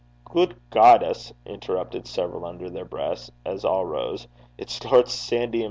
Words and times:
'Guid 0.33 0.55
guide 0.71 1.03
us!' 1.03 1.31
interrupted 1.45 2.07
several 2.07 2.43
under 2.43 2.71
their 2.71 2.85
breaths, 2.85 3.29
as 3.45 3.63
all 3.63 3.85
rose, 3.85 4.27
'it's 4.57 4.83
Lord 4.83 5.07
Sandy 5.07 5.59
himsel'!' 5.59 5.59